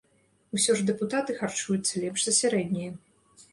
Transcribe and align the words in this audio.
Усё 0.59 0.75
ж 0.79 0.85
дэпутаты 0.87 1.35
харчуюцца 1.43 2.03
лепш 2.07 2.19
за 2.27 2.35
сярэдняе. 2.41 2.91